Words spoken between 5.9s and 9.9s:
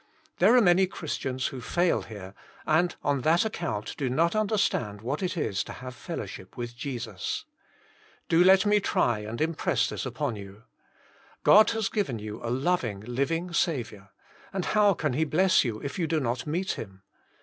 fellowship with Jesus. Do let me try and impress